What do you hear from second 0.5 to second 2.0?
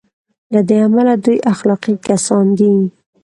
له دې امله دوی اخلاقي